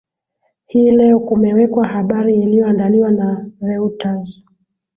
[0.65, 4.43] hii leo kumewekwa habari iliyoandaliwa na reuters